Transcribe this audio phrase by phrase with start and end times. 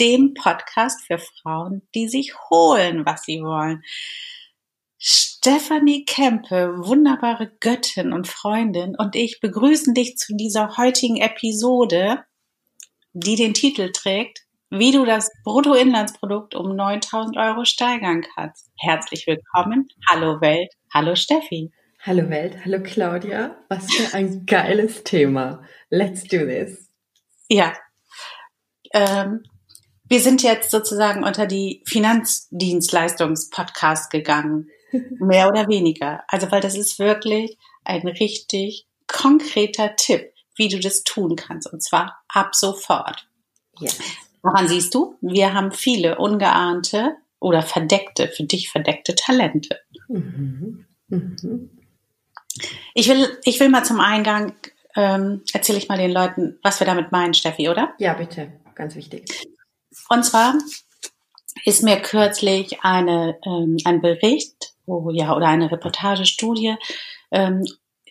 [0.00, 3.82] dem Podcast für Frauen, die sich holen, was sie wollen.
[4.98, 12.24] Stephanie Kempe, wunderbare Göttin und Freundin und ich begrüßen dich zu dieser heutigen Episode,
[13.12, 14.40] die den Titel trägt,
[14.70, 18.70] wie du das Bruttoinlandsprodukt um 9000 Euro steigern kannst.
[18.78, 19.88] Herzlich willkommen.
[20.08, 20.72] Hallo Welt.
[20.92, 21.70] Hallo Steffi.
[22.00, 22.56] Hallo Welt.
[22.64, 23.56] Hallo Claudia.
[23.68, 25.62] Was für ein geiles Thema.
[25.90, 26.90] Let's do this.
[27.48, 27.74] Ja.
[28.92, 29.42] Ähm,
[30.08, 34.68] wir sind jetzt sozusagen unter die Finanzdienstleistungspodcast gegangen.
[35.18, 36.22] Mehr oder weniger.
[36.28, 41.72] Also, weil das ist wirklich ein richtig konkreter Tipp, wie du das tun kannst.
[41.72, 43.28] Und zwar ab sofort.
[43.80, 43.98] Yes.
[44.42, 45.16] Woran siehst du?
[45.20, 49.80] Wir haben viele ungeahnte oder verdeckte, für dich verdeckte Talente.
[50.08, 50.86] Mhm.
[51.08, 51.70] Mhm.
[52.94, 54.54] Ich will, ich will mal zum Eingang,
[54.94, 57.92] ähm, erzähle ich mal den Leuten, was wir damit meinen, Steffi, oder?
[57.98, 58.52] Ja, bitte.
[58.74, 59.24] Ganz wichtig.
[60.08, 60.54] Und zwar
[61.64, 66.76] ist mir kürzlich eine, ähm, ein Bericht oh, ja, oder eine Reportagestudie
[67.30, 67.64] ähm,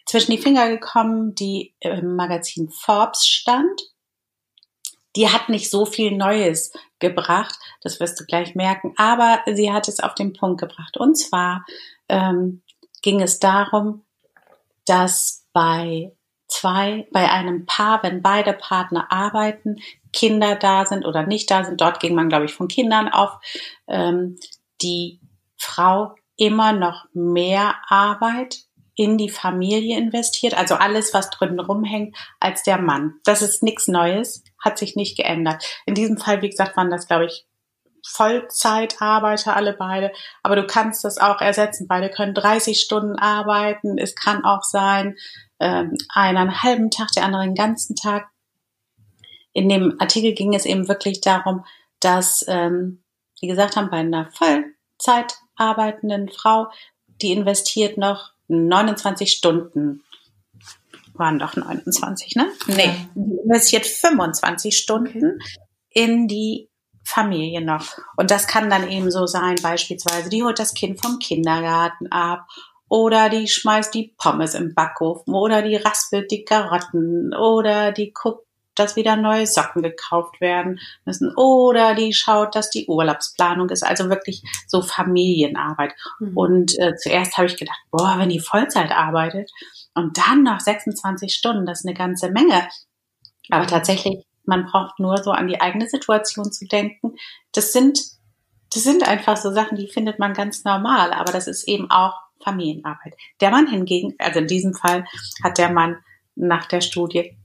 [0.06, 3.82] zwischen die Finger gekommen, die im Magazin Forbes stand.
[5.16, 9.88] Die hat nicht so viel Neues gebracht, das wirst du gleich merken, aber sie hat
[9.88, 10.98] es auf den Punkt gebracht.
[10.98, 11.66] Und zwar
[12.10, 12.62] ähm,
[13.02, 14.04] ging es darum,
[14.86, 16.12] dass bei
[16.48, 19.78] zwei, bei einem Paar, wenn beide Partner arbeiten,
[20.14, 23.38] Kinder da sind oder nicht da sind, dort ging man, glaube ich, von Kindern auf,
[23.88, 24.38] ähm,
[24.82, 25.20] die
[25.58, 28.66] Frau immer noch mehr Arbeit
[28.96, 33.16] in die Familie investiert, also alles, was drin rumhängt, als der Mann.
[33.26, 35.66] Das ist nichts Neues, hat sich nicht geändert.
[35.86, 37.46] In diesem Fall, wie gesagt, waren das, glaube ich,
[38.08, 40.12] Vollzeitarbeiter, alle beide.
[40.44, 41.88] Aber du kannst das auch ersetzen.
[41.88, 43.98] Beide können 30 Stunden arbeiten.
[43.98, 45.18] Es kann auch sein,
[45.60, 48.30] ähm, einer einen halben Tag, der andere den ganzen Tag.
[49.54, 51.66] In dem Artikel ging es eben wirklich darum,
[52.00, 53.04] dass, ähm,
[53.40, 56.68] wie gesagt haben, bei einer Vollzeit arbeitenden Frau,
[57.22, 60.04] die investiert noch 29 Stunden
[61.18, 62.52] waren doch 29, ne?
[62.68, 65.40] Nee, die investiert 25 Stunden
[65.90, 66.70] in die
[67.06, 67.86] Familie noch.
[68.18, 72.48] Und das kann dann eben so sein, beispielsweise, die holt das Kind vom Kindergarten ab
[72.90, 78.46] oder die schmeißt die Pommes im Backofen oder die raspelt die Karotten oder die guckt,
[78.76, 83.84] dass wieder neue Socken gekauft werden müssen oder die schaut, dass die Urlaubsplanung ist.
[83.84, 85.94] Also wirklich so Familienarbeit.
[86.20, 86.38] Mhm.
[86.38, 89.50] Und äh, zuerst habe ich gedacht, boah, wenn die Vollzeit arbeitet
[89.94, 92.68] und dann noch 26 Stunden, das ist eine ganze Menge.
[93.50, 97.16] Aber tatsächlich man braucht nur so an die eigene Situation zu denken.
[97.54, 98.00] Das sind,
[98.74, 102.14] das sind einfach so Sachen, die findet man ganz normal, aber das ist eben auch
[102.44, 103.16] Familienarbeit.
[103.42, 105.06] Der Mann hingegen, also in diesem Fall
[105.44, 105.98] hat der Mann
[106.36, 107.38] nach der Studie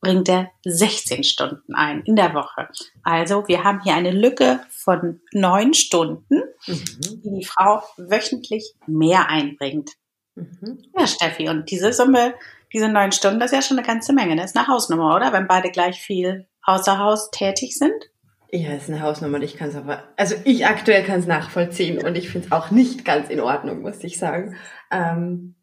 [0.00, 2.68] bringt er 16 Stunden ein in der Woche.
[3.04, 6.84] Also wir haben hier eine Lücke von neun Stunden, mhm.
[7.00, 9.92] die die Frau wöchentlich mehr einbringt.
[10.34, 10.82] Mhm.
[10.98, 12.34] Ja, Steffi, und diese Summe
[12.72, 14.36] diese neun Stunden, das ist ja schon eine ganze Menge.
[14.36, 15.32] Das ist eine Hausnummer, oder?
[15.32, 18.10] Wenn beide gleich viel außer Haus tätig sind?
[18.50, 21.26] Ja, das ist eine Hausnummer und ich kann es aber, also ich aktuell kann es
[21.26, 24.56] nachvollziehen und ich finde es auch nicht ganz in Ordnung, muss ich sagen.
[24.90, 25.54] Ähm,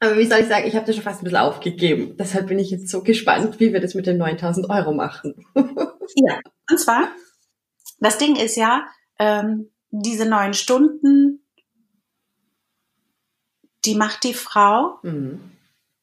[0.00, 2.16] aber wie soll ich sagen, ich habe das schon fast ein bisschen aufgegeben.
[2.18, 5.34] Deshalb bin ich jetzt so gespannt, wie wir das mit den 9000 Euro machen.
[5.54, 7.08] ja, und zwar,
[7.98, 8.86] das Ding ist ja,
[9.18, 11.44] ähm, diese neun Stunden,
[13.84, 14.98] die macht die Frau.
[15.02, 15.52] Mhm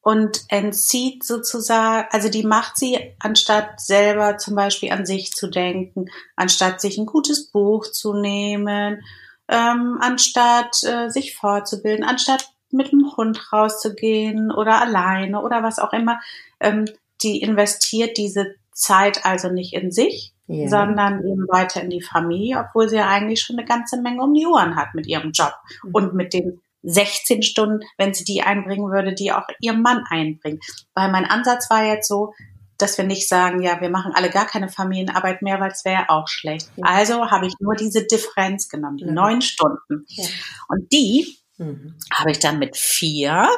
[0.08, 6.06] und entzieht sozusagen, also die macht sie, anstatt selber zum Beispiel an sich zu denken,
[6.38, 9.04] anstatt sich ein gutes Buch zu nehmen,
[9.50, 15.92] ähm, anstatt äh, sich fortzubilden, anstatt mit dem Hund rauszugehen oder alleine oder was auch
[15.92, 16.22] immer,
[16.62, 16.86] ähm,
[17.22, 20.70] die investiert diese Zeit also nicht in sich, yeah.
[20.70, 24.34] sondern eben weiter in die Familie, obwohl sie ja eigentlich schon eine ganze Menge um
[24.34, 25.52] die Ohren hat mit ihrem Job
[25.84, 25.92] mhm.
[25.92, 30.64] und mit den 16 Stunden, wenn sie die einbringen würde, die auch ihr Mann einbringt.
[30.94, 32.34] Weil mein Ansatz war jetzt so,
[32.78, 36.10] dass wir nicht sagen, ja, wir machen alle gar keine Familienarbeit mehr, weil es wäre
[36.10, 36.70] auch schlecht.
[36.76, 36.86] Ja.
[36.86, 39.12] Also habe ich nur diese Differenz genommen, die ja.
[39.12, 40.06] neun Stunden.
[40.08, 40.26] Ja.
[40.70, 41.96] Und die mhm.
[42.14, 43.50] habe ich dann mit vier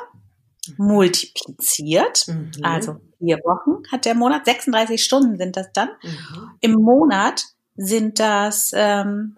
[0.77, 2.27] multipliziert.
[2.27, 2.51] Mhm.
[2.63, 5.89] Also vier Wochen hat der Monat, 36 Stunden sind das dann.
[6.01, 6.51] Mhm.
[6.61, 7.43] Im Monat
[7.75, 9.37] sind das ähm,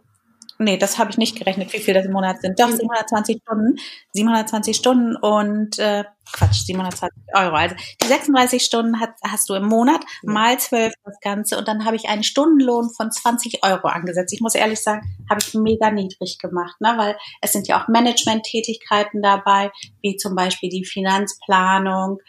[0.62, 2.60] nee, das habe ich nicht gerechnet, wie viel das im Monat sind.
[2.60, 3.78] Doch, 720 Stunden.
[4.14, 7.56] 720 Stunden und äh, Quatsch, 720 Euro.
[7.56, 11.86] Also die 36 Stunden hat, hast du im Monat mal 12 das Ganze und dann
[11.86, 14.34] habe ich einen Stundenlohn von 20 Euro angesetzt.
[14.34, 16.94] Ich muss ehrlich sagen, habe ich mega niedrig gemacht, ne?
[16.98, 19.72] weil es sind ja auch Management-Tätigkeiten dabei,
[20.02, 22.20] wie zum Beispiel die Finanzplanung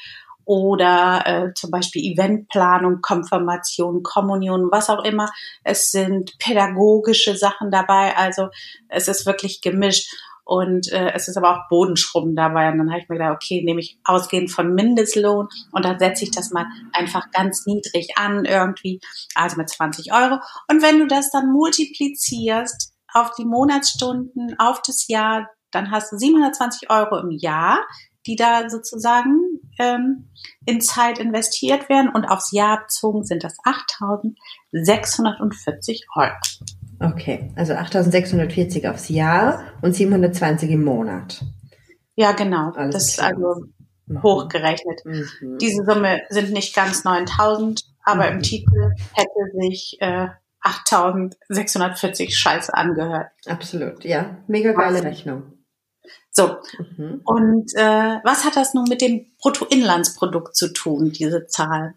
[0.44, 5.31] oder äh, zum Beispiel Eventplanung, Konfirmation, Kommunion, was auch immer.
[5.65, 8.49] Es sind pädagogische Sachen dabei, also
[8.89, 10.11] es ist wirklich gemischt.
[10.44, 12.71] Und äh, es ist aber auch Bodenschrubben dabei.
[12.71, 16.25] Und dann habe ich mir gedacht, okay, nehme ich ausgehend von Mindestlohn und dann setze
[16.25, 19.00] ich das mal einfach ganz niedrig an irgendwie,
[19.35, 20.41] also mit 20 Euro.
[20.69, 26.19] Und wenn du das dann multiplizierst auf die Monatsstunden, auf das Jahr, dann hast du
[26.19, 27.81] 720 Euro im Jahr,
[28.27, 30.31] die da sozusagen ähm,
[30.65, 36.35] in Zeit investiert werden und aufs Jahr bezogen sind das 8.640 Euro.
[37.01, 41.45] Okay, also 8.640 aufs Jahr und 720 im Monat.
[42.15, 42.71] Ja, genau.
[42.73, 43.65] Alles das ist also
[44.07, 44.23] mhm.
[44.23, 45.01] hochgerechnet.
[45.05, 45.59] Mhm.
[45.59, 48.37] Diese Summe sind nicht ganz 9.000, aber mhm.
[48.37, 50.29] im Titel hätte sich äh,
[50.63, 53.33] 8.640 Scheiße angehört.
[53.47, 54.37] Absolut, ja.
[54.47, 55.62] Mega geile Rechnung.
[56.32, 56.56] So.
[56.79, 57.20] Mhm.
[57.25, 61.94] Und äh, was hat das nun mit dem Bruttoinlandsprodukt zu tun, diese Zahl?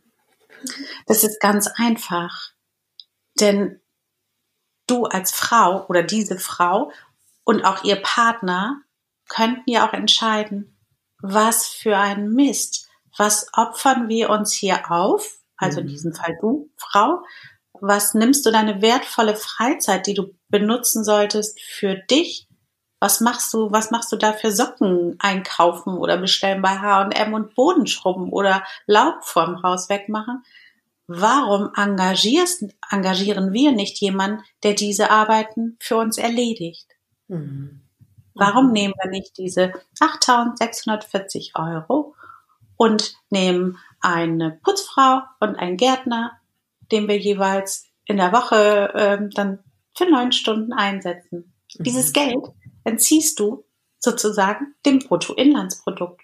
[1.07, 2.51] Das ist ganz einfach.
[3.39, 3.81] Denn
[4.87, 6.91] du als Frau oder diese Frau
[7.45, 8.81] und auch ihr Partner
[9.29, 10.77] könnten ja auch entscheiden,
[11.19, 12.87] was für ein Mist,
[13.17, 15.89] was opfern wir uns hier auf, also in mhm.
[15.89, 17.23] diesem Fall du, Frau,
[17.73, 22.47] was nimmst du deine wertvolle Freizeit, die du benutzen solltest für dich,
[23.05, 27.53] was machst du, was machst du da für Socken einkaufen oder bestellen bei H&M und
[27.53, 30.43] Bodenschrubben oder Laub vorm Haus wegmachen?
[31.05, 36.87] Warum engagierst, engagieren wir nicht jemanden, der diese Arbeiten für uns erledigt?
[37.27, 37.81] Mhm.
[38.33, 42.15] Warum nehmen wir nicht diese 8.640 Euro
[42.75, 46.31] und nehmen eine Putzfrau und einen Gärtner,
[46.91, 49.59] den wir jeweils in der Woche äh, dann
[49.95, 51.53] für neun Stunden einsetzen?
[51.77, 51.83] Mhm.
[51.83, 52.43] Dieses Geld
[52.85, 53.65] entziehst du
[53.99, 56.21] sozusagen dem Bruttoinlandsprodukt.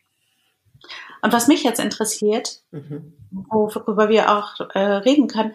[1.22, 3.14] Und was mich jetzt interessiert, mhm.
[3.32, 5.54] worüber wir auch äh, reden können,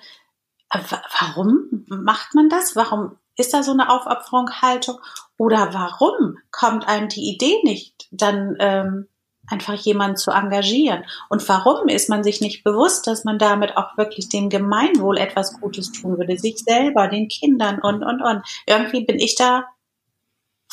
[0.71, 0.79] äh,
[1.21, 2.77] warum macht man das?
[2.77, 4.99] Warum ist da so eine Aufopferungshaltung?
[5.39, 9.09] Oder warum kommt einem die Idee nicht, dann ähm,
[9.49, 11.05] einfach jemanden zu engagieren?
[11.29, 15.61] Und warum ist man sich nicht bewusst, dass man damit auch wirklich dem Gemeinwohl etwas
[15.61, 18.43] Gutes tun würde, sich selber, den Kindern und, und, und.
[18.67, 19.67] Irgendwie bin ich da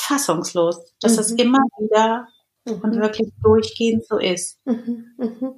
[0.04, 1.20] fassungslos, dass mhm.
[1.20, 2.28] es immer wieder
[2.66, 2.82] mhm.
[2.82, 4.60] und wirklich durchgehend so ist.
[4.66, 5.14] Mhm.
[5.18, 5.54] mhm.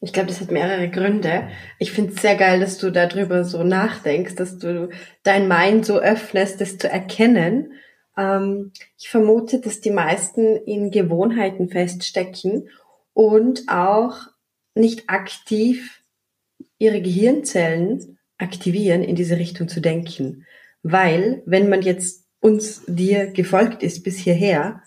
[0.00, 1.48] Ich glaube, das hat mehrere Gründe.
[1.80, 4.88] Ich finde es sehr geil, dass du darüber so nachdenkst, dass du
[5.24, 7.72] dein Mind so öffnest, das zu erkennen.
[8.16, 12.68] Ähm, ich vermute, dass die meisten in Gewohnheiten feststecken
[13.14, 14.16] und auch
[14.76, 16.02] nicht aktiv
[16.78, 20.46] ihre Gehirnzellen aktivieren, in diese Richtung zu denken.
[20.82, 24.82] Weil, wenn man jetzt uns dir gefolgt ist bis hierher,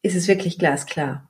[0.00, 1.28] ist es wirklich glasklar.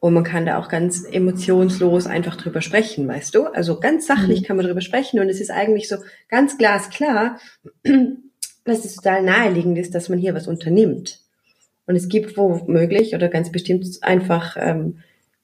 [0.00, 3.46] Und man kann da auch ganz emotionslos einfach drüber sprechen, weißt du?
[3.46, 4.44] Also ganz sachlich mhm.
[4.44, 5.96] kann man drüber sprechen und es ist eigentlich so
[6.28, 7.38] ganz glasklar,
[8.64, 11.20] dass es total naheliegend ist, dass man hier was unternimmt.
[11.86, 14.98] Und es gibt womöglich oder ganz bestimmt einfach ähm,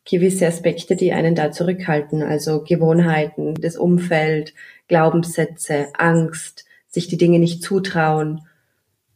[0.05, 2.23] gewisse Aspekte, die einen da zurückhalten.
[2.23, 4.53] Also Gewohnheiten, das Umfeld,
[4.89, 8.43] Glaubenssätze, Angst, sich die Dinge nicht zutrauen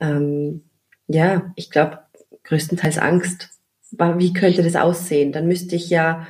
[0.03, 0.65] ähm,
[1.07, 2.01] ja, ich glaube,
[2.45, 3.49] größtenteils Angst.
[3.91, 5.33] Wie könnte das aussehen?
[5.33, 6.27] Dann müsste ich ja,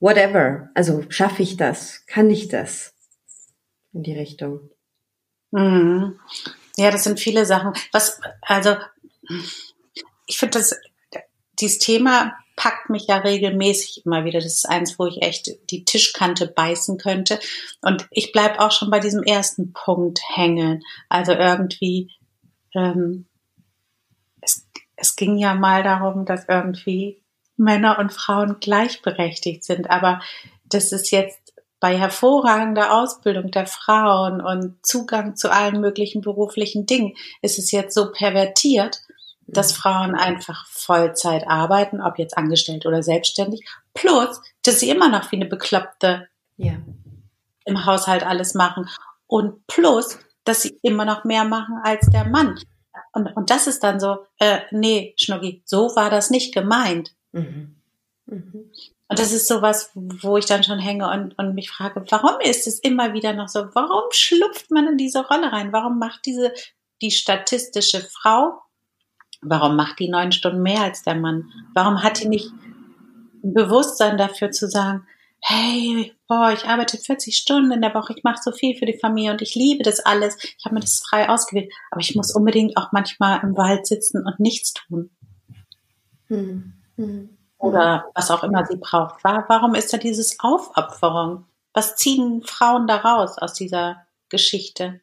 [0.00, 2.04] whatever, also schaffe ich das?
[2.06, 2.94] Kann ich das?
[3.92, 4.70] In die Richtung.
[5.50, 6.18] Mhm.
[6.76, 7.72] Ja, das sind viele Sachen.
[7.92, 8.76] Was, also,
[10.26, 10.74] ich finde das,
[11.60, 14.40] dieses Thema packt mich ja regelmäßig immer wieder.
[14.40, 17.38] Das ist eins, wo ich echt die Tischkante beißen könnte.
[17.82, 20.82] Und ich bleib auch schon bei diesem ersten Punkt hängen.
[21.08, 22.10] Also irgendwie
[22.74, 23.26] ähm,
[24.40, 27.22] es, es ging ja mal darum, dass irgendwie
[27.56, 30.20] Männer und Frauen gleichberechtigt sind, aber
[30.64, 31.44] das ist jetzt
[31.84, 37.94] bei hervorragender Ausbildung der Frauen und Zugang zu allen möglichen beruflichen Dingen ist es jetzt
[37.94, 39.02] so pervertiert,
[39.46, 39.76] dass mhm.
[39.76, 45.36] Frauen einfach Vollzeit arbeiten, ob jetzt angestellt oder selbstständig, plus, dass sie immer noch wie
[45.36, 46.26] eine Bekloppte
[46.56, 46.74] ja.
[47.66, 48.88] im Haushalt alles machen
[49.26, 52.58] und plus, dass sie immer noch mehr machen als der Mann.
[53.12, 57.14] Und, und das ist dann so, äh, nee, Schnucki, so war das nicht gemeint.
[57.32, 57.76] Mhm.
[58.26, 58.70] Mhm.
[59.08, 62.66] Und das ist sowas, wo ich dann schon hänge und, und mich frage, warum ist
[62.66, 63.66] es immer wieder noch so?
[63.74, 65.72] Warum schlupft man in diese Rolle rein?
[65.72, 66.52] Warum macht diese
[67.02, 68.62] die statistische Frau,
[69.42, 71.50] warum macht die neun Stunden mehr als der Mann?
[71.74, 72.50] Warum hat die nicht
[73.42, 75.06] ein Bewusstsein dafür zu sagen,
[75.40, 78.98] hey, boah, ich arbeite 40 Stunden in der Woche, ich mache so viel für die
[78.98, 80.36] Familie und ich liebe das alles.
[80.58, 84.24] Ich habe mir das frei ausgewählt, aber ich muss unbedingt auch manchmal im Wald sitzen
[84.24, 85.10] und nichts tun.
[86.28, 86.72] Hm.
[86.96, 87.36] Hm.
[87.58, 89.22] Oder was auch immer sie braucht.
[89.24, 91.46] Warum ist da dieses Aufopferung?
[91.72, 95.00] Was ziehen Frauen da raus aus dieser Geschichte?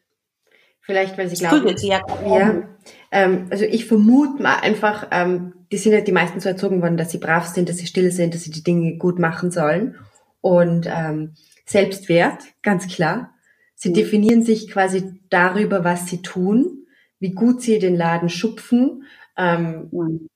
[0.80, 1.76] Vielleicht, weil sie glauben.
[1.76, 2.62] Sie ja, ja
[3.10, 6.96] ähm, also ich vermute mal einfach, ähm, die sind ja die meisten so erzogen worden,
[6.96, 9.96] dass sie brav sind, dass sie still sind, dass sie die Dinge gut machen sollen.
[10.42, 11.34] Und ähm,
[11.64, 13.34] Selbstwert, ganz klar.
[13.74, 13.94] Sie mhm.
[13.94, 16.86] definieren sich quasi darüber, was sie tun,
[17.18, 19.04] wie gut sie den Laden schupfen,
[19.38, 20.28] ähm, mhm.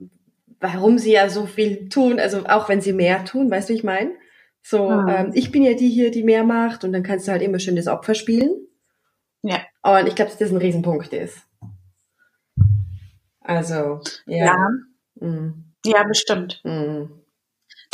[0.61, 3.85] warum sie ja so viel tun, also auch wenn sie mehr tun, weißt du, ich
[3.85, 4.13] meine?
[4.63, 5.09] So, mhm.
[5.09, 7.59] ähm, ich bin ja die hier, die mehr macht und dann kannst du halt immer
[7.59, 8.67] schön das Opfer spielen.
[9.43, 9.61] Ja.
[9.83, 11.39] Und ich glaube, dass das ein Riesenpunkt ist.
[13.41, 14.47] Also, ja.
[14.47, 14.71] Ja,
[15.21, 15.73] mhm.
[15.85, 16.61] ja bestimmt.
[16.65, 17.11] Mhm.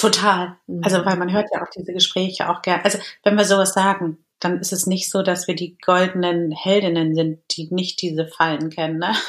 [0.03, 0.57] Total.
[0.67, 0.83] Mhm.
[0.83, 2.85] Also, weil man hört ja auch diese Gespräche auch gerne.
[2.85, 7.15] Also, wenn wir sowas sagen, dann ist es nicht so, dass wir die goldenen Heldinnen
[7.15, 8.99] sind, die nicht diese Fallen kennen.
[8.99, 9.13] Ne?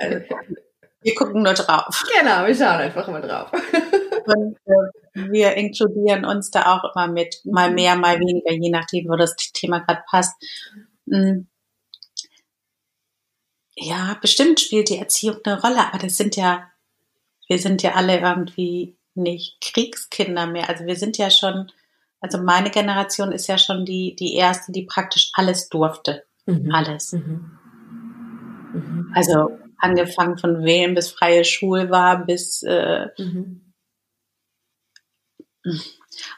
[0.00, 0.24] also,
[1.02, 2.04] wir gucken nur drauf.
[2.18, 3.52] Genau, wir schauen einfach immer drauf.
[4.26, 9.08] Und äh, wir inkludieren uns da auch immer mit, mal mehr, mal weniger, je nachdem,
[9.08, 10.34] wo das Thema gerade passt.
[11.08, 11.46] Hm.
[13.76, 16.68] Ja, bestimmt spielt die Erziehung eine Rolle, aber das sind ja,
[17.46, 20.68] wir sind ja alle irgendwie nicht Kriegskinder mehr.
[20.68, 21.70] Also wir sind ja schon,
[22.20, 26.24] also meine Generation ist ja schon die, die erste, die praktisch alles durfte.
[26.46, 26.72] Mhm.
[26.72, 27.12] Alles.
[27.12, 27.58] Mhm.
[28.72, 29.12] Mhm.
[29.14, 33.72] Also angefangen von wählen bis freie Schule war, bis äh, mhm.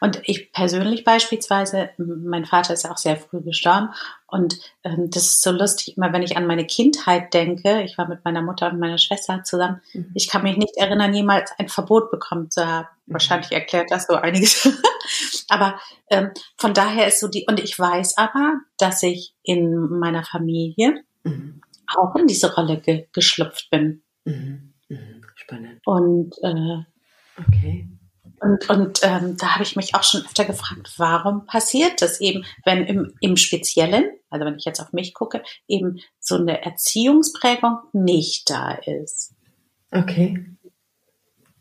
[0.00, 3.90] Und ich persönlich beispielsweise, mein Vater ist ja auch sehr früh gestorben
[4.30, 8.06] und ähm, das ist so lustig, immer wenn ich an meine Kindheit denke, ich war
[8.06, 10.10] mit meiner Mutter und meiner Schwester zusammen, mhm.
[10.14, 12.88] ich kann mich nicht erinnern, jemals ein Verbot bekommen zu haben.
[13.06, 13.14] Mhm.
[13.14, 14.68] Wahrscheinlich erklärt das so einiges.
[15.48, 15.80] aber
[16.10, 21.02] ähm, von daher ist so die, und ich weiß aber, dass ich in meiner Familie
[21.24, 21.62] mhm.
[21.96, 24.02] auch in diese Rolle ge geschlüpft bin.
[24.24, 24.74] Mhm.
[24.90, 25.22] Mhm.
[25.36, 25.80] Spannend.
[25.86, 26.84] Und äh,
[27.38, 27.88] okay.
[28.40, 32.44] Und, und ähm, da habe ich mich auch schon öfter gefragt, warum passiert das eben,
[32.64, 37.78] wenn im, im Speziellen, also wenn ich jetzt auf mich gucke, eben so eine Erziehungsprägung
[37.92, 39.34] nicht da ist.
[39.90, 40.44] Okay.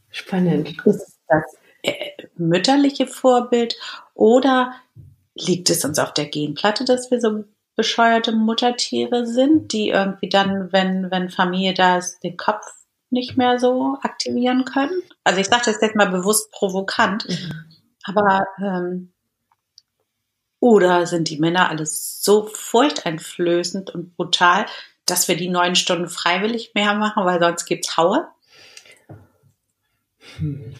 [0.09, 0.75] Spannend.
[0.85, 1.43] Ist das
[1.83, 3.75] äh, mütterliche Vorbild
[4.13, 4.73] oder
[5.35, 7.43] liegt es uns auf der Genplatte, dass wir so
[7.75, 12.65] bescheuerte Muttertiere sind, die irgendwie dann, wenn, wenn Familie da ist, den Kopf
[13.09, 15.01] nicht mehr so aktivieren können.
[15.23, 17.65] Also ich sage das jetzt mal bewusst provokant, mhm.
[18.03, 19.11] aber ähm,
[20.59, 24.65] oder sind die Männer alles so furchteinflößend und brutal,
[25.05, 28.27] dass wir die neun Stunden freiwillig mehr machen, weil sonst gibt's Haue?
[30.37, 30.73] Hm.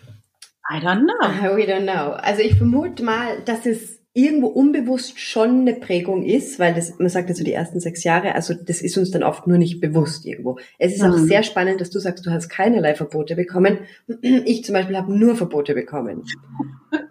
[0.70, 1.56] I don't know.
[1.56, 2.14] We don't know.
[2.14, 7.08] Also ich vermute mal, dass es irgendwo unbewusst schon eine Prägung ist, weil das, man
[7.08, 9.80] sagt ja so die ersten sechs Jahre, also das ist uns dann oft nur nicht
[9.80, 10.58] bewusst irgendwo.
[10.80, 11.12] Es ist mhm.
[11.12, 13.80] auch sehr spannend, dass du sagst, du hast keinerlei Verbote bekommen.
[14.22, 16.24] Ich zum Beispiel habe nur Verbote bekommen.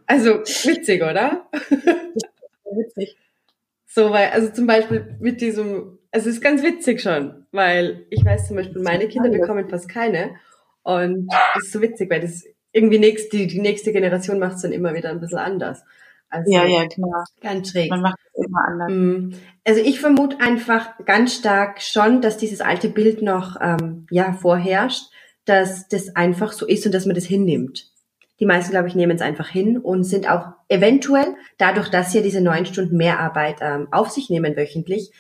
[0.06, 1.46] Also witzig, oder?
[2.72, 3.16] witzig.
[3.86, 8.24] So, weil, also zum Beispiel mit diesem, also es ist ganz witzig schon, weil ich
[8.24, 10.36] weiß zum Beispiel, meine Kinder bekommen fast keine.
[10.82, 14.62] Und das ist so witzig, weil das irgendwie nächst, die, die nächste Generation macht es
[14.62, 15.84] dann immer wieder ein bisschen anders.
[16.36, 17.24] Also ja, ja, klar.
[17.40, 17.90] Ganz schräg.
[17.90, 18.92] Man macht es immer anders.
[18.92, 19.30] Mm.
[19.64, 25.10] Also ich vermute einfach ganz stark schon, dass dieses alte Bild noch ähm, ja vorherrscht,
[25.44, 27.90] dass das einfach so ist und dass man das hinnimmt.
[28.38, 32.22] Die meisten, glaube ich, nehmen es einfach hin und sind auch eventuell, dadurch, dass sie
[32.22, 35.10] diese neun Stunden Mehrarbeit ähm, auf sich nehmen wöchentlich,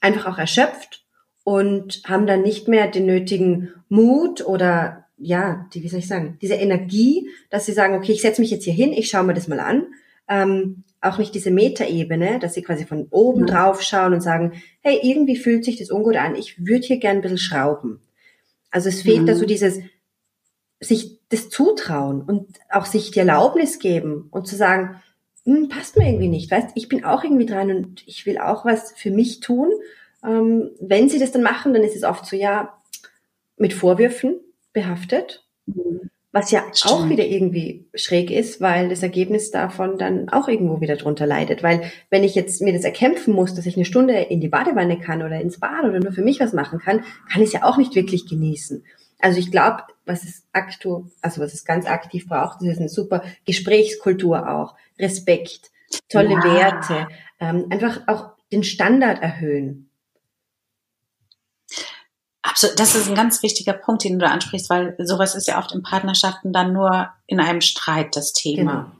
[0.00, 1.04] einfach auch erschöpft
[1.44, 6.38] und haben dann nicht mehr den nötigen Mut oder ja, die, wie soll ich sagen,
[6.40, 9.34] diese Energie, dass sie sagen, okay, ich setze mich jetzt hier hin, ich schaue mir
[9.34, 9.86] das mal an
[10.32, 14.98] ähm, auch nicht diese Metaebene, dass sie quasi von oben drauf schauen und sagen, hey,
[15.02, 18.00] irgendwie fühlt sich das ungut an, ich würde hier gern ein bisschen schrauben.
[18.70, 19.26] Also es fehlt mhm.
[19.26, 19.80] da so dieses,
[20.80, 25.02] sich das zutrauen und auch sich die Erlaubnis geben und zu sagen,
[25.44, 28.64] hm, passt mir irgendwie nicht, weißt, ich bin auch irgendwie dran und ich will auch
[28.64, 29.70] was für mich tun.
[30.24, 32.80] Ähm, wenn sie das dann machen, dann ist es oft so, ja,
[33.56, 34.36] mit Vorwürfen
[34.72, 35.44] behaftet.
[35.66, 36.11] Mhm.
[36.34, 36.92] Was ja Stimmt.
[36.92, 41.62] auch wieder irgendwie schräg ist, weil das Ergebnis davon dann auch irgendwo wieder drunter leidet.
[41.62, 44.98] Weil wenn ich jetzt mir das erkämpfen muss, dass ich eine Stunde in die Badewanne
[44.98, 47.64] kann oder ins Bad oder nur für mich was machen kann, kann ich es ja
[47.64, 48.82] auch nicht wirklich genießen.
[49.22, 53.22] Also ich glaube, was es aktu, also was es ganz aktiv braucht, ist eine super
[53.46, 55.70] Gesprächskultur auch, Respekt,
[56.08, 56.44] tolle ja.
[56.44, 57.08] Werte,
[57.40, 59.90] ähm, einfach auch den Standard erhöhen.
[62.52, 65.58] Absolut, das ist ein ganz wichtiger Punkt, den du da ansprichst, weil sowas ist ja
[65.58, 68.72] oft in Partnerschaften dann nur in einem Streit das Thema.
[68.72, 68.92] Genau.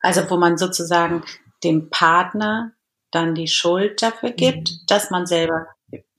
[0.00, 1.24] Also wo man sozusagen
[1.64, 2.72] dem Partner
[3.10, 4.76] dann die Schuld dafür gibt, mhm.
[4.86, 5.66] dass man selber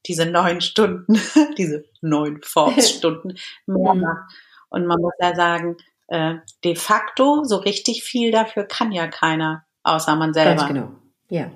[0.06, 1.20] diese neun Stunden,
[1.58, 4.32] diese neun Forbes-Stunden mehr macht.
[4.70, 9.66] Und man muss ja sagen, äh, de facto so richtig viel dafür kann ja keiner,
[9.84, 10.56] außer man selber.
[10.56, 10.92] Ganz genau,
[11.30, 11.50] ja.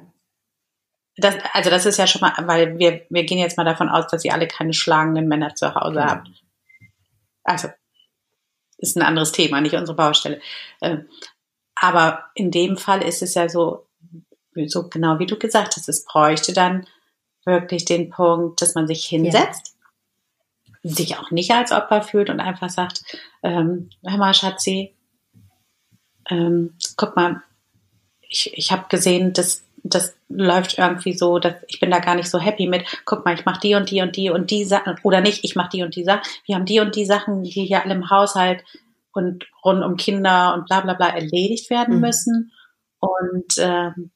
[1.17, 4.07] Das, also das ist ja schon mal, weil wir, wir gehen jetzt mal davon aus,
[4.07, 6.09] dass ihr alle keine schlagenden Männer zu Hause ja.
[6.09, 6.29] habt.
[7.43, 7.69] Also,
[8.77, 10.41] ist ein anderes Thema, nicht unsere Baustelle.
[10.81, 11.07] Ähm,
[11.75, 13.85] aber in dem Fall ist es ja so,
[14.65, 16.87] so genau wie du gesagt hast, es bräuchte dann
[17.45, 19.75] wirklich den Punkt, dass man sich hinsetzt,
[20.81, 20.91] ja.
[20.91, 23.03] sich auch nicht als Opfer fühlt und einfach sagt,
[23.43, 24.95] ähm, hör mal, Schatzi,
[26.29, 27.41] ähm, guck mal,
[28.21, 32.29] ich, ich habe gesehen, dass das läuft irgendwie so, dass ich bin da gar nicht
[32.29, 32.85] so happy mit.
[33.05, 35.55] Guck mal, ich mache die und die und die und die Sachen oder nicht, ich
[35.55, 36.21] mache die und die Sachen.
[36.45, 38.63] Wir haben die und die Sachen, die hier alle im Haushalt
[39.11, 42.01] und rund um Kinder und bla bla bla erledigt werden mhm.
[42.01, 42.51] müssen.
[42.99, 44.11] Und ähm,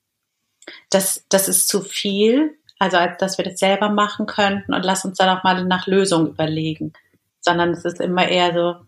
[0.89, 5.03] das, das ist zu viel, also als dass wir das selber machen könnten und lass
[5.03, 6.93] uns dann auch mal nach Lösungen überlegen.
[7.41, 8.86] Sondern es ist immer eher so,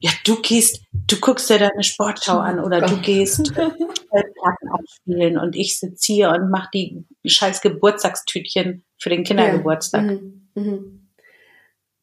[0.00, 5.54] ja, du gehst, du guckst dir deine Sportschau an oder du gehst Karten aufspielen und
[5.54, 10.06] ich sitze hier und mache die scheiß Geburtstagstütchen für den Kindergeburtstag.
[10.06, 10.12] Ja.
[10.12, 10.48] Mhm.
[10.54, 11.08] Mhm.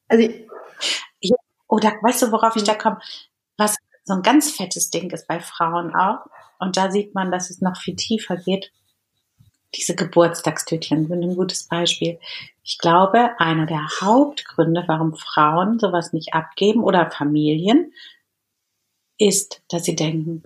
[0.08, 0.30] Also
[1.20, 1.32] ich,
[1.68, 3.00] oder weißt du, worauf ich da komme?
[3.58, 3.76] Was
[4.08, 6.26] so ein ganz fettes Ding ist bei Frauen auch.
[6.60, 8.72] Und da sieht man, dass es noch viel tiefer geht.
[9.76, 12.20] Diese Geburtstagstütchen sind ein gutes Beispiel.
[12.68, 17.94] Ich glaube, einer der Hauptgründe, warum Frauen sowas nicht abgeben oder Familien,
[19.18, 20.44] ist, dass sie denken,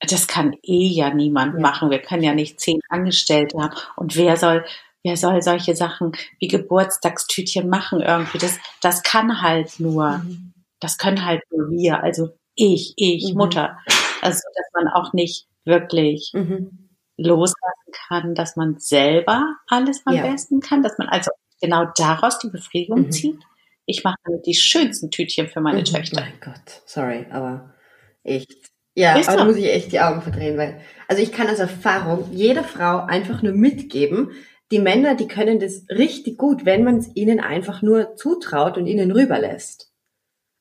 [0.00, 1.60] das kann eh ja niemand ja.
[1.60, 1.90] machen.
[1.90, 3.76] Wir können ja nicht zehn Angestellte haben.
[3.94, 4.64] Und wer soll,
[5.04, 8.38] wer soll solche Sachen wie Geburtstagstütchen machen irgendwie?
[8.38, 10.54] Das, das kann halt nur, mhm.
[10.80, 12.02] das können halt nur wir.
[12.02, 13.38] Also ich, ich, mhm.
[13.38, 13.78] Mutter.
[14.22, 16.90] Also, dass man auch nicht wirklich mhm.
[17.16, 20.22] loslassen kann, dass man selber alles am ja.
[20.22, 21.30] besten kann, dass man also
[21.64, 23.12] genau daraus die Befriedigung mhm.
[23.12, 23.40] zieht.
[23.86, 25.84] Ich mache damit die schönsten Tütchen für meine mhm.
[25.84, 26.20] Töchter.
[26.20, 27.74] Mein Gott, sorry, aber
[28.22, 28.52] echt.
[28.96, 32.28] Ja, aber da muss ich echt die Augen verdrehen, weil, also ich kann aus Erfahrung
[32.32, 34.30] jeder Frau einfach nur mitgeben,
[34.70, 38.86] die Männer, die können das richtig gut, wenn man es ihnen einfach nur zutraut und
[38.86, 39.92] ihnen rüberlässt.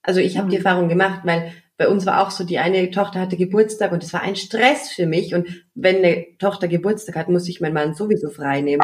[0.01, 0.51] Also ich habe mhm.
[0.51, 4.03] die Erfahrung gemacht, weil bei uns war auch so, die eine Tochter hatte Geburtstag und
[4.03, 5.33] es war ein Stress für mich.
[5.33, 8.83] Und wenn eine Tochter Geburtstag hat, muss ich meinen Mann sowieso frei nehmen,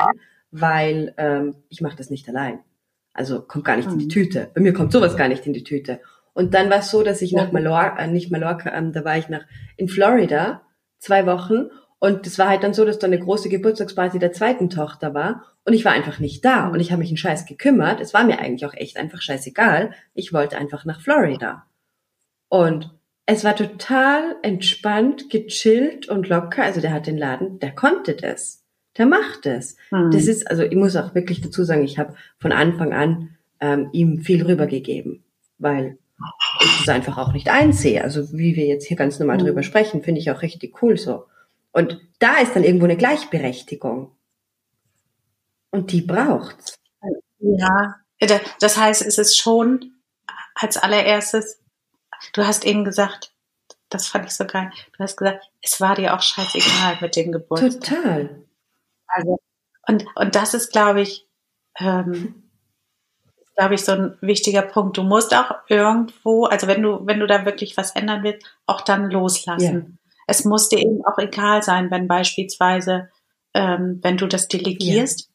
[0.52, 2.60] weil ähm, ich mache das nicht allein.
[3.14, 3.94] Also kommt gar nicht mhm.
[3.94, 4.10] in die mhm.
[4.10, 4.52] Tüte.
[4.54, 6.00] Bei mir kommt sowas gar nicht in die Tüte.
[6.34, 9.18] Und dann war es so, dass ich nach Mallorca, äh, nicht Mallorca, ähm, da war
[9.18, 9.46] ich nach
[9.78, 10.62] in Florida
[11.00, 14.70] zwei Wochen und es war halt dann so, dass da eine große Geburtstagsparty der zweiten
[14.70, 16.74] Tochter war und ich war einfach nicht da mhm.
[16.74, 18.00] und ich habe mich einen Scheiß gekümmert.
[18.00, 19.92] Es war mir eigentlich auch echt einfach scheißegal.
[20.14, 21.66] Ich wollte einfach nach Florida.
[22.48, 22.90] Und
[23.26, 26.64] es war total entspannt, gechillt und locker.
[26.64, 28.59] Also der hat den Laden, der konnte das.
[29.00, 29.78] Der macht es.
[29.90, 30.12] Mhm.
[30.12, 33.90] Das ist, also ich muss auch wirklich dazu sagen, ich habe von Anfang an ähm,
[33.92, 35.24] ihm viel rübergegeben,
[35.58, 35.98] weil
[36.62, 38.04] ich das einfach auch nicht einsehe.
[38.04, 39.46] Also wie wir jetzt hier ganz normal mhm.
[39.46, 41.26] drüber sprechen, finde ich auch richtig cool so.
[41.72, 44.12] Und da ist dann irgendwo eine Gleichberechtigung.
[45.72, 46.78] Und die braucht's.
[47.40, 47.96] Ja,
[48.60, 49.94] das heißt, es ist schon
[50.56, 51.60] als allererstes
[52.34, 53.32] Du hast eben gesagt,
[53.90, 54.72] das fand ich so geil.
[54.98, 58.02] Du hast gesagt, es war dir auch scheißegal mit dem Geburtstag.
[58.02, 58.42] Total.
[59.10, 59.38] Also,
[59.88, 61.28] und, und das ist, glaube ich,
[61.80, 62.50] ähm,
[63.56, 64.98] glaube ich, so ein wichtiger Punkt.
[64.98, 68.82] Du musst auch irgendwo, also wenn du, wenn du da wirklich was ändern willst, auch
[68.82, 70.00] dann loslassen.
[70.00, 70.14] Ja.
[70.28, 73.10] Es muss dir eben auch egal sein, wenn beispielsweise,
[73.54, 75.26] ähm, wenn du das delegierst, ja.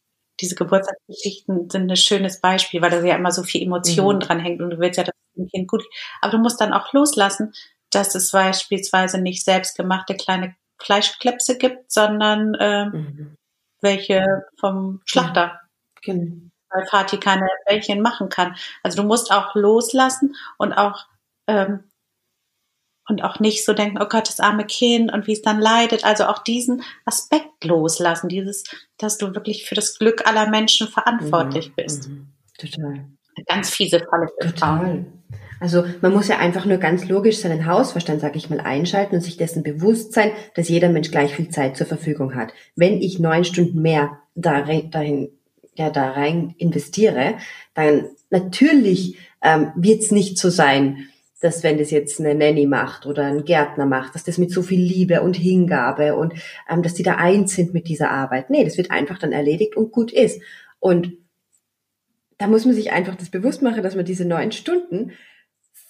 [0.40, 4.22] diese Geburtstagsgeschichten sind ein schönes Beispiel, weil da ja immer so viel Emotionen mhm.
[4.22, 5.84] dran hängt und du willst ja, dass dem Kind gut.
[6.20, 7.52] Aber du musst dann auch loslassen,
[7.90, 13.36] dass es beispielsweise nicht selbstgemachte kleine Fleischklepse gibt, sondern äh, mhm.
[13.84, 14.24] Welche
[14.58, 15.60] vom Schlachter.
[16.02, 16.50] Genau.
[16.70, 18.56] Weil Fatih keine Bällchen machen kann.
[18.82, 21.06] Also du musst auch loslassen und auch
[21.46, 21.84] ähm,
[23.06, 26.04] und auch nicht so denken, oh Gott, das arme Kind und wie es dann leidet.
[26.04, 28.64] Also auch diesen Aspekt loslassen, dieses,
[28.96, 31.74] dass du wirklich für das Glück aller Menschen verantwortlich mhm.
[31.76, 32.08] bist.
[32.08, 32.28] Mhm.
[32.58, 33.06] Total.
[33.36, 34.28] Eine ganz fiese Falle.
[34.40, 35.04] Total.
[35.60, 39.20] Also man muss ja einfach nur ganz logisch seinen Hausverstand, sag ich mal, einschalten und
[39.20, 42.52] sich dessen bewusst sein, dass jeder Mensch gleich viel Zeit zur Verfügung hat.
[42.76, 45.30] Wenn ich neun Stunden mehr darin, dahin,
[45.76, 47.34] ja, da rein investiere,
[47.74, 51.08] dann natürlich ähm, wird es nicht so sein,
[51.40, 54.62] dass wenn das jetzt eine Nanny macht oder ein Gärtner macht, dass das mit so
[54.62, 56.32] viel Liebe und Hingabe und
[56.70, 58.48] ähm, dass die da eins sind mit dieser Arbeit.
[58.48, 60.40] Nee, das wird einfach dann erledigt und gut ist.
[60.80, 61.12] Und
[62.38, 65.12] da muss man sich einfach das bewusst machen, dass man diese neun Stunden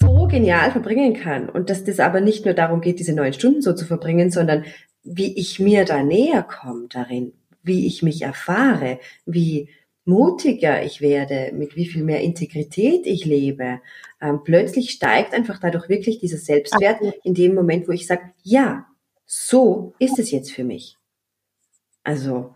[0.05, 3.63] so genial verbringen kann und dass das aber nicht nur darum geht, diese neun Stunden
[3.63, 4.65] so zu verbringen, sondern
[5.03, 9.69] wie ich mir da näher komme darin, wie ich mich erfahre, wie
[10.05, 13.81] mutiger ich werde, mit wie viel mehr Integrität ich lebe.
[14.21, 18.87] Ähm, plötzlich steigt einfach dadurch wirklich dieser Selbstwert in dem Moment, wo ich sage, ja,
[19.27, 20.97] so ist es jetzt für mich.
[22.03, 22.53] Also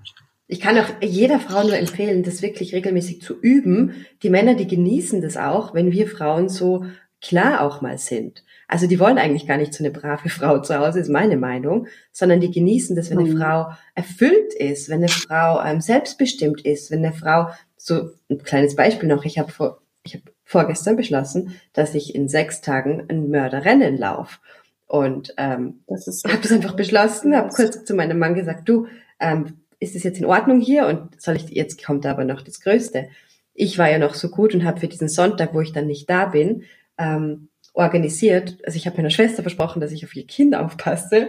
[0.46, 4.06] ich kann auch jeder Frau nur empfehlen, das wirklich regelmäßig zu üben.
[4.22, 6.84] Die Männer, die genießen das auch, wenn wir Frauen so
[7.20, 8.44] klar auch mal sind.
[8.68, 11.86] Also die wollen eigentlich gar nicht so eine brave Frau zu Hause, ist meine Meinung,
[12.12, 13.38] sondern die genießen das, wenn eine mhm.
[13.38, 18.76] Frau erfüllt ist, wenn eine Frau ähm, selbstbestimmt ist, wenn eine Frau, so ein kleines
[18.76, 23.30] Beispiel noch, ich habe vor, ich habe vorgestern beschlossen, dass ich in sechs Tagen ein
[23.30, 24.38] Mörderrennen laufe.
[24.86, 28.86] Und ähm, das habe das einfach beschlossen, habe kurz zu meinem Mann gesagt, du,
[29.20, 30.86] ähm, ist es jetzt in Ordnung hier?
[30.86, 33.08] Und soll ich, jetzt kommt aber noch das Größte.
[33.52, 36.08] Ich war ja noch so gut und habe für diesen Sonntag, wo ich dann nicht
[36.08, 36.64] da bin,
[36.98, 38.58] ähm, organisiert.
[38.64, 41.28] Also ich habe meiner Schwester versprochen, dass ich auf ihr Kind aufpasse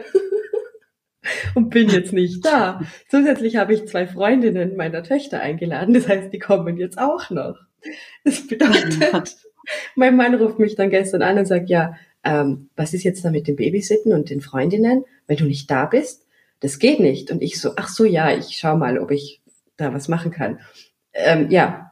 [1.55, 2.82] und bin jetzt nicht da.
[3.08, 5.93] Zusätzlich habe ich zwei Freundinnen meiner Töchter eingeladen.
[5.93, 7.58] Das heißt, die kommen jetzt auch noch.
[8.23, 9.38] Das bedeutet,
[9.95, 13.32] mein Mann ruft mich dann gestern an und sagt, ja, ähm, was ist jetzt da
[13.32, 16.25] mit dem Babysitten und den Freundinnen, weil du nicht da bist?
[16.60, 17.32] Das geht nicht.
[17.32, 19.41] Und ich so, ach so, ja, ich schau mal, ob ich
[19.77, 20.60] da was machen kann.
[21.13, 21.91] Ähm, ja,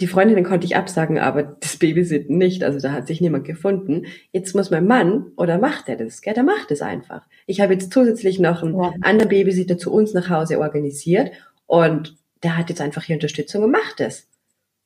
[0.00, 2.62] die Freundinnen konnte ich absagen, aber das Babysitten nicht.
[2.62, 4.06] Also da hat sich niemand gefunden.
[4.32, 6.22] Jetzt muss mein Mann, oder macht er das?
[6.22, 6.34] Gell?
[6.34, 7.26] Der macht es einfach.
[7.46, 8.92] Ich habe jetzt zusätzlich noch einen ja.
[9.00, 11.32] anderen Babysitter zu uns nach Hause organisiert
[11.66, 14.28] und der hat jetzt einfach hier Unterstützung und macht es.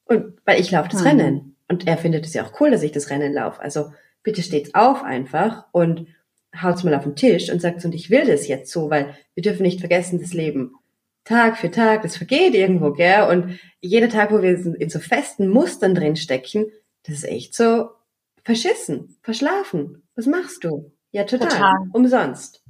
[0.07, 1.07] Und weil ich laufe das mhm.
[1.07, 1.57] Rennen.
[1.69, 3.61] Und er findet es ja auch cool, dass ich das Rennen laufe.
[3.61, 6.07] Also bitte steht auf einfach und
[6.61, 9.43] haut's mal auf den Tisch und sagt, und ich will das jetzt so, weil wir
[9.43, 10.75] dürfen nicht vergessen, das Leben
[11.25, 13.29] Tag für Tag, das vergeht irgendwo, gell?
[13.29, 16.67] Und jeder Tag, wo wir in so festen Mustern drin stecken,
[17.05, 17.91] das ist echt so
[18.45, 20.03] verschissen, verschlafen.
[20.17, 20.93] Was machst du?
[21.13, 21.49] Ja, total.
[21.49, 21.75] total.
[21.93, 22.63] Umsonst.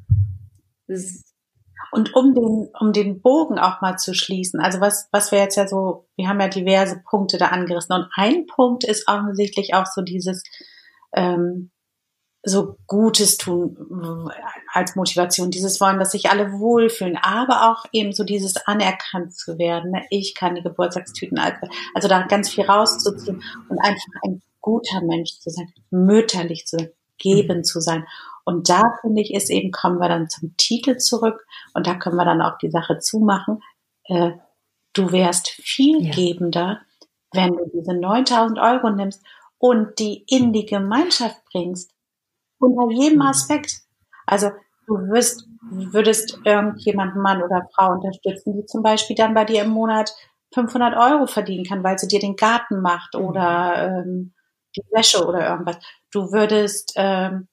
[1.92, 5.56] und um den, um den Bogen auch mal zu schließen, also was, was wir jetzt
[5.56, 9.86] ja so, wir haben ja diverse Punkte da angerissen und ein Punkt ist offensichtlich auch
[9.86, 10.42] so dieses,
[11.14, 11.70] ähm,
[12.44, 14.30] so Gutes tun
[14.72, 19.58] als Motivation, dieses Wollen, dass sich alle wohlfühlen, aber auch eben so dieses anerkannt zu
[19.58, 19.92] werden.
[19.92, 20.02] Ne?
[20.10, 25.50] Ich kann die Geburtstagstüten, also da ganz viel rauszuziehen und einfach ein guter Mensch zu
[25.50, 27.64] sein, mütterlich zu sein, geben mhm.
[27.64, 28.06] zu sein.
[28.44, 32.16] Und da finde ich, ist eben, kommen wir dann zum Titel zurück und da können
[32.16, 33.62] wir dann auch die Sache zumachen.
[34.04, 34.32] Äh,
[34.94, 36.12] du wärst viel ja.
[36.12, 36.80] gebender,
[37.32, 39.22] wenn du diese 9000 Euro nimmst
[39.58, 41.92] und die in die Gemeinschaft bringst
[42.62, 43.26] unter jedem mhm.
[43.26, 43.80] Aspekt.
[44.26, 44.50] Also
[44.86, 49.70] du wirst, würdest irgendjemanden, Mann oder Frau unterstützen, die zum Beispiel dann bei dir im
[49.70, 50.14] Monat
[50.54, 53.24] 500 Euro verdienen kann, weil sie dir den Garten macht mhm.
[53.24, 54.34] oder ähm,
[54.76, 55.78] die Wäsche oder irgendwas.
[56.10, 57.48] Du würdest ähm,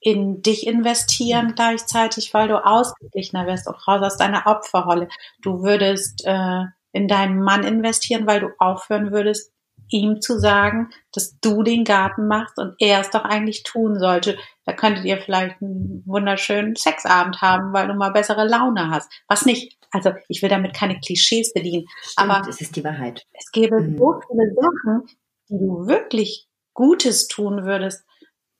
[0.00, 1.54] in dich investieren mhm.
[1.54, 5.08] gleichzeitig, weil du ausgeglichener wirst und raus aus deiner Opferrolle.
[5.42, 9.52] Du würdest äh, in deinen Mann investieren, weil du aufhören würdest,
[9.90, 14.38] ihm zu sagen, dass du den Garten machst und er es doch eigentlich tun sollte.
[14.64, 19.10] Da könntet ihr vielleicht einen wunderschönen Sexabend haben, weil du mal bessere Laune hast.
[19.28, 19.76] Was nicht.
[19.90, 21.86] Also ich will damit keine Klischees bedienen.
[22.02, 23.26] Stimmt, aber es ist die Wahrheit.
[23.32, 23.98] Es gäbe mhm.
[23.98, 25.06] so viele Sachen,
[25.48, 28.04] die du wirklich Gutes tun würdest,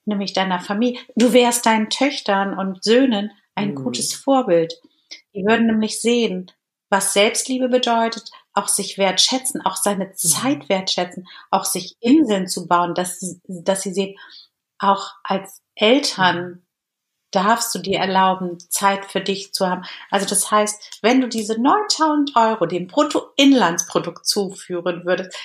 [0.04, 0.98] nämlich deiner Familie.
[1.14, 3.74] Du wärst deinen Töchtern und Söhnen ein mhm.
[3.76, 4.74] gutes Vorbild.
[5.34, 6.50] Die würden nämlich sehen,
[6.88, 10.14] was Selbstliebe bedeutet, auch sich wertschätzen, auch seine mhm.
[10.14, 14.16] Zeit wertschätzen, auch sich Inseln zu bauen, dass, dass sie sehen,
[14.78, 16.66] auch als Eltern mhm.
[17.30, 19.84] darfst du dir erlauben, Zeit für dich zu haben.
[20.10, 25.36] Also das heißt, wenn du diese 9000 Euro dem Bruttoinlandsprodukt zuführen würdest,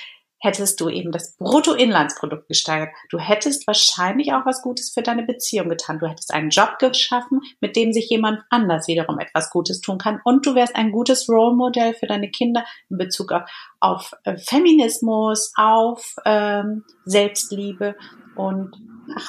[0.46, 2.90] hättest du eben das Bruttoinlandsprodukt gesteigert.
[3.10, 5.98] Du hättest wahrscheinlich auch was Gutes für deine Beziehung getan.
[5.98, 10.20] Du hättest einen Job geschaffen, mit dem sich jemand anders wiederum etwas Gutes tun kann.
[10.24, 13.42] Und du wärst ein gutes Role Model für deine Kinder in Bezug auf,
[13.80, 17.96] auf äh, Feminismus, auf ähm, Selbstliebe
[18.36, 18.70] und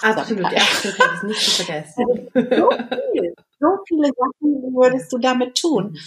[0.02, 2.04] Absolut, ja, absolut, das nicht zu vergessen.
[2.34, 2.70] Also, so,
[3.12, 5.98] viel, so viele Sachen würdest du damit tun.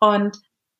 [0.00, 0.38] Und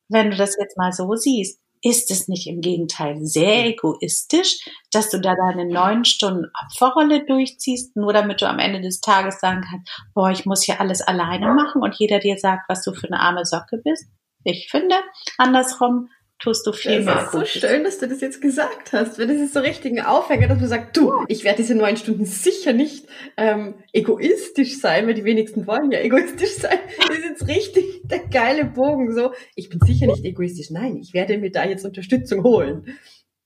[0.09, 5.09] wenn du das jetzt mal so siehst, ist es nicht im Gegenteil sehr egoistisch, dass
[5.09, 9.65] du da deine neun Stunden Opferrolle durchziehst, nur damit du am Ende des Tages sagen
[9.69, 13.07] kannst, boah, ich muss hier alles alleine machen und jeder dir sagt, was du für
[13.07, 14.07] eine arme Socke bist?
[14.43, 14.95] Ich finde,
[15.37, 17.15] andersrum tust du viel das mehr.
[17.15, 19.97] Das ist so schön, dass du das jetzt gesagt hast, weil das ist so richtig
[19.97, 24.79] ein Aufhänger, dass man sagt, du, ich werde diese neun Stunden sicher nicht ähm, egoistisch
[24.79, 26.79] sein, weil die wenigsten wollen ja egoistisch sein.
[26.97, 29.13] Das ist jetzt richtig der geile Bogen.
[29.13, 30.71] So, ich bin sicher nicht egoistisch.
[30.71, 32.97] Nein, ich werde mir da jetzt Unterstützung holen.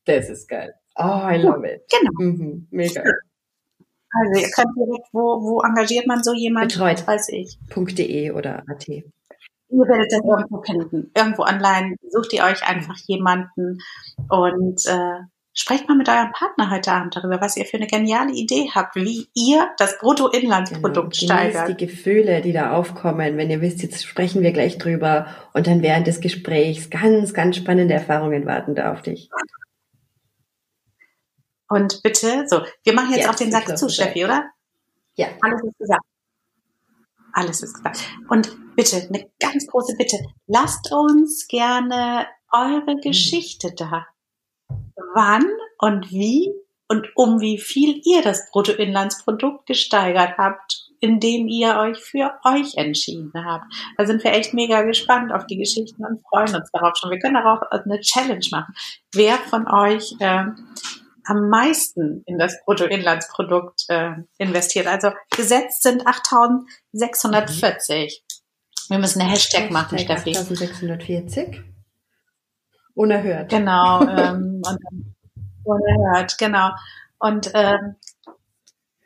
[0.06, 0.74] Das ist geil.
[0.96, 1.82] Oh, I love it.
[1.90, 2.12] Genau.
[2.20, 3.02] Mhm, mega.
[3.02, 6.68] Also ihr könnt direkt, wo, wo engagiert man so jemanden?
[6.68, 7.08] Betreut.
[7.08, 7.58] Weiß ich.
[7.76, 8.86] .de oder at.
[9.74, 11.12] Ihr werdet das irgendwo finden.
[11.18, 13.80] Irgendwo online sucht ihr euch einfach jemanden
[14.30, 15.20] und äh,
[15.54, 18.96] sprecht mal mit eurem Partner heute Abend darüber, was ihr für eine geniale Idee habt,
[18.96, 21.34] wie ihr das Bruttoinlandsprodukt genau.
[21.34, 21.70] steigert.
[21.70, 25.82] die Gefühle, die da aufkommen, wenn ihr wisst, jetzt sprechen wir gleich drüber und dann
[25.82, 29.30] während des Gesprächs ganz, ganz spannende Erfahrungen warten da auf dich.
[31.68, 34.46] Und bitte, so, wir machen jetzt Jetzt auch den Sack zu, Steffi, oder?
[35.16, 35.30] Ja.
[35.42, 36.04] Alles ist gesagt.
[37.34, 38.00] Alles ist gesagt.
[38.30, 40.18] Und bitte, eine ganz große Bitte,
[40.48, 44.06] lasst uns gerne eure Geschichte da.
[45.16, 45.46] Wann
[45.80, 46.54] und wie
[46.88, 53.32] und um wie viel ihr das Bruttoinlandsprodukt gesteigert habt, indem ihr euch für euch entschieden
[53.36, 53.66] habt.
[53.98, 57.10] Da sind wir echt mega gespannt auf die Geschichten und freuen uns darauf schon.
[57.10, 58.74] Wir können darauf eine Challenge machen.
[59.14, 60.46] Wer von euch äh,
[61.26, 64.88] am meisten in das Bruttoinlandsprodukt äh, investiert.
[64.88, 68.24] Also gesetzt sind 8640.
[68.90, 70.32] Wir müssen eine Hashtag machen, Steffi.
[70.32, 71.62] 8640.
[72.96, 73.50] Unerhört.
[73.50, 74.02] Genau.
[74.08, 74.80] ähm, und
[75.64, 76.70] unerhört, genau.
[77.20, 77.96] Und ähm,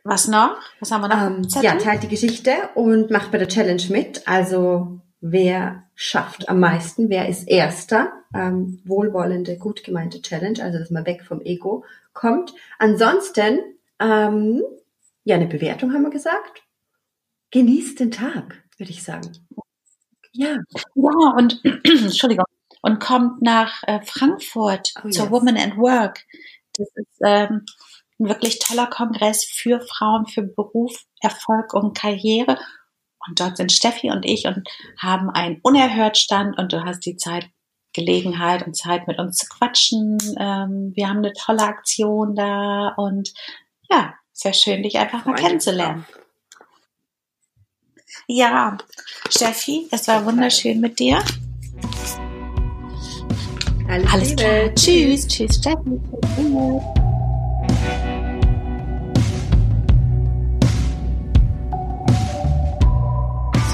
[0.04, 0.58] was noch?
[0.80, 1.22] Was haben wir noch?
[1.22, 4.28] Ähm, ja, teilt die Geschichte und macht bei der Challenge mit.
[4.28, 10.92] Also wer schafft am meisten, wer ist erster, ähm, wohlwollende, gut gemeinte Challenge, also dass
[10.92, 11.84] man weg vom Ego
[12.18, 12.54] kommt.
[12.80, 13.60] Ansonsten,
[14.00, 14.64] ähm,
[15.24, 16.64] ja, eine Bewertung haben wir gesagt.
[17.52, 19.32] Genießt den Tag, würde ich sagen.
[20.34, 20.58] Ja.
[20.96, 22.46] Ja, und Entschuldigung,
[22.82, 25.32] und kommt nach äh, Frankfurt Oh, zur yes.
[25.32, 26.26] Woman and Work.
[26.74, 27.66] Das ist ähm,
[28.20, 32.58] ein wirklich toller Kongress für Frauen, für Beruf, Erfolg und Karriere.
[33.28, 37.50] Und dort sind Steffi und ich und haben einen Unerhört-Stand und du hast die Zeit,
[37.98, 40.18] Gelegenheit und Zeit mit uns zu quatschen.
[40.40, 43.34] Ähm, wir haben eine tolle Aktion da und
[43.90, 46.06] ja, sehr schön, dich einfach mal kennenzulernen.
[48.28, 48.78] Ja,
[49.30, 51.24] Steffi, es war wunderschön mit dir.
[53.90, 54.76] Alles, Alles klar.
[54.76, 55.28] Tschüss.
[55.28, 56.02] Tschüss, Steffi.